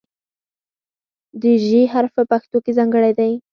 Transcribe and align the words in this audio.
د 1.41 1.43
"ژ" 1.65 1.69
حرف 1.93 2.11
په 2.17 2.23
پښتو 2.31 2.57
کې 2.63 2.71
ځانګړی 2.77 3.11
دی. 3.19 3.31